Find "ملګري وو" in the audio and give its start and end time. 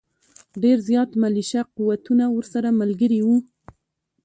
2.79-3.37